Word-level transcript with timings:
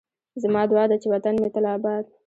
زما 0.43 0.61
دعا 0.71 0.83
ده 0.89 0.95
چې 1.01 1.07
وطن 1.13 1.33
مې 1.41 1.49
تل 1.53 1.65
اباد 1.75 2.05